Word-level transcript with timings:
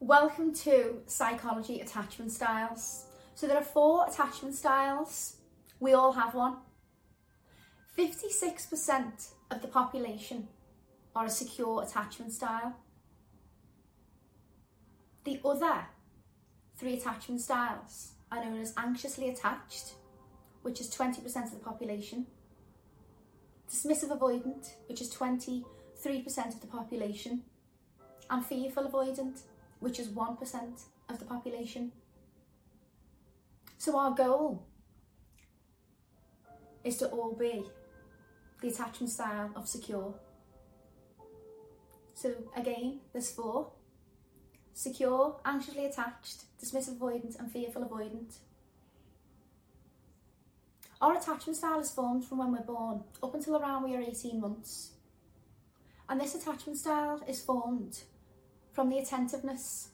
Welcome 0.00 0.52
to 0.56 1.02
Psychology 1.06 1.80
Attachment 1.80 2.32
Styles. 2.32 3.06
So, 3.36 3.46
there 3.46 3.56
are 3.56 3.62
four 3.62 4.06
attachment 4.06 4.54
styles. 4.56 5.36
We 5.78 5.94
all 5.94 6.12
have 6.12 6.34
one. 6.34 6.56
56% 7.96 9.28
of 9.52 9.62
the 9.62 9.68
population 9.68 10.48
are 11.14 11.26
a 11.26 11.30
secure 11.30 11.82
attachment 11.82 12.32
style. 12.32 12.76
The 15.22 15.40
other 15.44 15.86
three 16.76 16.94
attachment 16.94 17.40
styles 17.40 18.14
are 18.32 18.44
known 18.44 18.60
as 18.60 18.74
anxiously 18.76 19.28
attached, 19.30 19.94
which 20.62 20.80
is 20.80 20.90
20% 20.90 21.24
of 21.44 21.52
the 21.52 21.56
population, 21.58 22.26
dismissive 23.70 24.10
avoidant, 24.10 24.74
which 24.88 25.00
is 25.00 25.14
23% 25.14 25.64
of 26.48 26.60
the 26.60 26.66
population, 26.66 27.42
and 28.28 28.44
fearful 28.44 28.84
avoidant, 28.84 29.42
which 29.84 30.00
is 30.00 30.08
1% 30.08 30.82
of 31.10 31.18
the 31.18 31.26
population. 31.26 31.92
So, 33.76 33.98
our 33.98 34.12
goal 34.14 34.66
is 36.82 36.96
to 36.98 37.08
all 37.08 37.34
be 37.34 37.62
the 38.62 38.68
attachment 38.68 39.12
style 39.12 39.50
of 39.54 39.68
secure. 39.68 40.14
So, 42.14 42.32
again, 42.56 43.00
there's 43.12 43.30
four 43.30 43.72
secure, 44.72 45.36
anxiously 45.44 45.84
attached, 45.84 46.44
dismissive 46.58 46.96
avoidant, 46.96 47.38
and 47.38 47.52
fearful 47.52 47.84
avoidant. 47.84 48.38
Our 51.02 51.18
attachment 51.18 51.58
style 51.58 51.80
is 51.80 51.90
formed 51.90 52.24
from 52.24 52.38
when 52.38 52.52
we're 52.52 52.62
born 52.62 53.04
up 53.22 53.34
until 53.34 53.56
around 53.56 53.82
we 53.84 53.94
are 53.94 54.00
18 54.00 54.40
months. 54.40 54.92
And 56.08 56.18
this 56.18 56.34
attachment 56.34 56.78
style 56.78 57.20
is 57.28 57.42
formed 57.42 57.98
from 58.74 58.90
the 58.90 58.98
attentiveness 58.98 59.88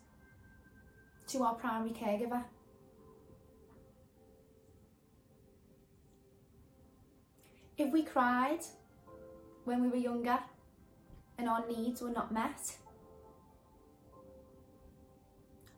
to 1.29 1.43
our 1.45 1.55
primary 1.55 1.91
caregiver. 1.91 2.43
If 7.77 7.93
we 7.93 8.03
cried 8.03 8.61
when 9.65 9.83
we 9.83 9.89
were 9.89 9.97
younger 9.97 10.39
and 11.39 11.49
our 11.49 11.65
needs 11.69 12.01
were 12.01 12.11
not 12.11 12.33
met, 12.33 12.77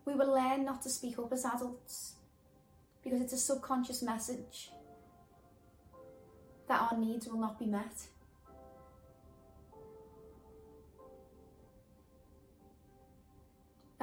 we 0.05 0.13
will 0.13 0.33
learn 0.33 0.65
not 0.65 0.81
to 0.83 0.89
speak 0.89 1.19
up 1.19 1.31
as 1.31 1.45
adults 1.45 2.15
because 3.03 3.21
it's 3.21 3.33
a 3.33 3.37
subconscious 3.37 4.01
message 4.01 4.71
that 6.67 6.81
our 6.81 6.97
needs 6.97 7.27
will 7.27 7.39
not 7.39 7.59
be 7.59 7.65
met. 7.65 8.07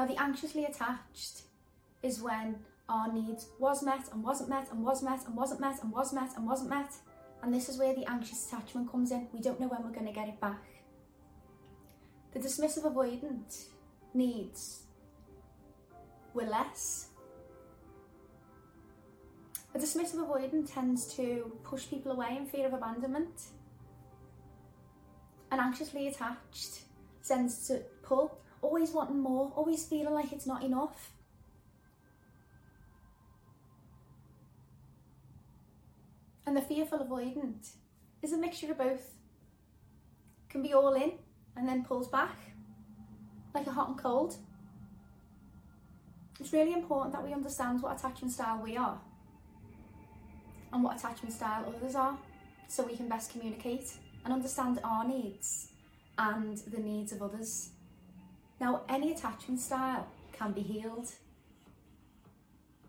Now, 0.00 0.06
the 0.06 0.18
anxiously 0.18 0.64
attached 0.64 1.42
is 2.02 2.22
when 2.22 2.56
our 2.88 3.12
needs 3.12 3.48
was 3.58 3.82
met 3.82 4.08
and 4.10 4.24
wasn't 4.24 4.48
met 4.48 4.68
and 4.72 4.82
was 4.82 5.02
met 5.02 5.26
and 5.26 5.36
wasn't 5.36 5.60
met 5.60 5.82
and 5.82 5.92
was 5.92 6.14
met 6.14 6.30
and 6.38 6.46
wasn't 6.46 6.70
met. 6.70 6.94
And 7.42 7.52
this 7.52 7.68
is 7.68 7.76
where 7.76 7.94
the 7.94 8.10
anxious 8.10 8.46
attachment 8.46 8.90
comes 8.90 9.10
in. 9.10 9.28
We 9.30 9.42
don't 9.42 9.60
know 9.60 9.68
when 9.68 9.82
we're 9.82 9.92
going 9.92 10.06
to 10.06 10.12
get 10.12 10.26
it 10.26 10.40
back. 10.40 10.64
The 12.32 12.38
dismissive 12.38 12.90
avoidant 12.90 13.66
needs 14.14 14.84
were 16.32 16.46
less. 16.46 17.08
A 19.74 19.78
dismissive 19.78 20.26
avoidant 20.26 20.72
tends 20.72 21.12
to 21.16 21.58
push 21.62 21.86
people 21.90 22.12
away 22.12 22.38
in 22.38 22.46
fear 22.46 22.68
of 22.68 22.72
abandonment. 22.72 23.48
An 25.50 25.60
anxiously 25.60 26.08
attached 26.08 26.84
tends 27.22 27.68
to 27.68 27.82
pull, 28.02 28.38
always 28.62 28.90
wanting 28.92 29.18
more, 29.18 29.52
always 29.56 29.84
feeling 29.84 30.14
like 30.14 30.32
it's 30.32 30.46
not 30.46 30.62
enough. 30.62 31.12
And 36.46 36.56
the 36.56 36.62
fearful 36.62 36.98
avoidant 36.98 37.70
is 38.22 38.32
a 38.32 38.36
mixture 38.36 38.70
of 38.72 38.78
both. 38.78 39.14
Can 40.48 40.62
be 40.62 40.72
all 40.72 40.94
in 40.94 41.12
and 41.56 41.68
then 41.68 41.84
pulls 41.84 42.08
back 42.08 42.36
like 43.54 43.66
a 43.66 43.70
hot 43.70 43.88
and 43.88 43.98
cold. 43.98 44.36
It's 46.40 46.52
really 46.52 46.72
important 46.72 47.12
that 47.12 47.22
we 47.22 47.32
understand 47.32 47.82
what 47.82 47.98
attachment 47.98 48.32
style 48.32 48.60
we 48.62 48.76
are 48.76 48.98
and 50.72 50.82
what 50.82 50.98
attachment 50.98 51.34
style 51.34 51.72
others 51.76 51.94
are 51.94 52.16
so 52.68 52.84
we 52.84 52.96
can 52.96 53.08
best 53.08 53.32
communicate 53.32 53.92
and 54.24 54.32
understand 54.32 54.80
our 54.84 55.06
needs 55.06 55.68
and 56.18 56.58
the 56.58 56.78
needs 56.78 57.12
of 57.12 57.22
others. 57.22 57.70
Now, 58.60 58.82
any 58.90 59.12
attachment 59.12 59.58
style 59.58 60.06
can 60.32 60.52
be 60.52 60.60
healed 60.60 61.08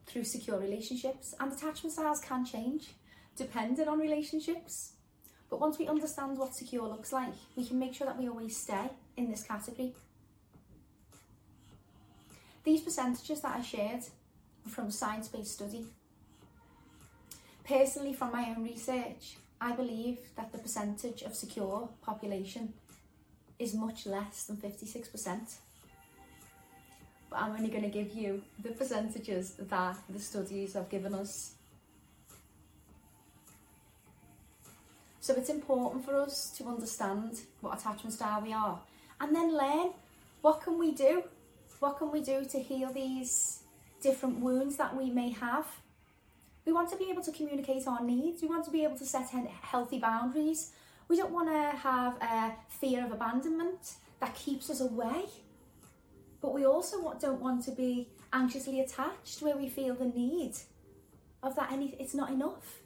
through 0.06 0.26
secure 0.26 0.60
relationships, 0.60 1.34
and 1.40 1.52
attachment 1.54 1.94
styles 1.94 2.20
can 2.20 2.46
change 2.46 2.90
depending 3.38 3.88
on 3.88 3.98
relationships. 3.98 4.94
But 5.50 5.62
once 5.62 5.80
we 5.80 5.88
understand 5.88 6.38
what 6.38 6.54
secure 6.54 6.88
looks 6.88 7.14
like, 7.14 7.34
we 7.56 7.66
can 7.66 7.80
make 7.80 7.94
sure 7.94 8.08
that 8.08 8.18
we 8.18 8.28
always 8.28 8.58
stay 8.58 8.90
in 9.16 9.30
this 9.30 9.44
category. 9.44 9.94
These 12.64 12.82
percentages 12.82 13.42
that 13.42 13.56
I 13.56 13.62
shared 13.62 14.04
are 14.66 14.70
from 14.70 14.92
science 14.92 15.30
based 15.30 15.54
study. 15.54 15.86
Personally, 17.64 18.14
from 18.14 18.34
my 18.34 18.50
own 18.50 18.64
research, 18.64 19.38
I 19.60 19.72
believe 19.72 20.20
that 20.36 20.52
the 20.52 20.58
percentage 20.58 21.22
of 21.22 21.36
secure 21.36 21.90
population 22.02 22.74
is 23.62 23.74
much 23.74 24.06
less 24.06 24.46
than 24.46 24.58
56%. 24.58 25.56
But 27.30 27.40
I'm 27.40 27.52
only 27.52 27.70
going 27.70 27.84
to 27.84 27.90
give 27.90 28.14
you 28.14 28.42
the 28.62 28.72
percentages 28.72 29.54
that 29.60 29.98
the 30.10 30.20
studies 30.20 30.74
have 30.74 30.90
given 30.90 31.14
us. 31.14 31.54
So 35.22 35.36
it's 35.36 35.50
important 35.50 36.04
for 36.04 36.20
us 36.20 36.50
to 36.58 36.66
understand 36.66 37.40
what 37.62 37.80
attachment 37.80 38.14
style 38.14 38.42
we 38.42 38.52
are 38.52 38.80
and 39.20 39.36
then 39.36 39.56
learn 39.56 39.92
what 40.42 40.62
can 40.62 40.80
we 40.80 40.92
do? 40.92 41.24
What 41.80 42.00
can 42.00 42.12
we 42.12 42.22
do 42.22 42.44
to 42.46 42.60
heal 42.60 42.92
these 42.92 43.60
different 44.02 44.40
wounds 44.40 44.78
that 44.78 44.96
we 44.96 45.12
may 45.12 45.30
have? 45.30 45.68
We 46.66 46.74
want 46.74 46.90
to 46.90 46.98
be 46.98 47.10
able 47.12 47.24
to 47.24 47.32
communicate 47.32 47.88
our 47.88 48.04
needs. 48.04 48.42
We 48.42 48.48
want 48.48 48.66
to 48.66 48.72
be 48.72 48.84
able 48.84 48.98
to 48.98 49.06
set 49.06 49.30
healthy 49.62 50.00
boundaries. 50.00 50.72
We 51.12 51.18
don't 51.18 51.34
want 51.34 51.50
to 51.50 51.78
have 51.80 52.16
a 52.22 52.54
fear 52.70 53.04
of 53.06 53.12
abandonment 53.12 53.96
that 54.22 54.34
keeps 54.34 54.70
us 54.70 54.80
away. 54.80 55.26
But 56.42 56.54
we 56.54 56.66
also 56.66 57.14
don't 57.20 57.42
want 57.42 57.66
to 57.66 57.72
be 57.72 58.08
anxiously 58.32 58.80
attached 58.80 59.42
where 59.42 59.58
we 59.58 59.68
feel 59.68 59.94
the 59.94 60.06
need 60.06 60.54
of 61.44 61.54
that 61.58 61.70
it's 62.00 62.14
not 62.14 62.30
enough. 62.30 62.80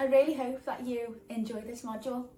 I 0.00 0.06
really 0.06 0.32
hope 0.32 0.64
that 0.64 0.86
you 0.86 1.20
enjoy 1.28 1.60
this 1.60 1.82
module 1.82 2.28